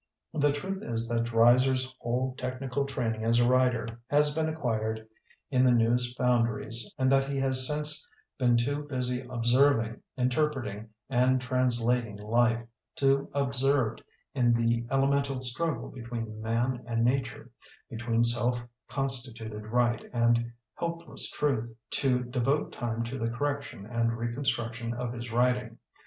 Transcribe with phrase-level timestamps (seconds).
[0.33, 5.07] The truth is that Dreiser's whole technical training as a writer has been acquired
[5.51, 8.09] in the news foundries and that he has since
[8.39, 14.03] been too busy observ ing, interpreting, and translating life, too absorbed
[14.33, 17.51] in the elemental struggle between man and nature,
[17.87, 24.33] between self constituted right and helpless truth, to devote time to the correction and re
[24.33, 25.77] construction of his writing.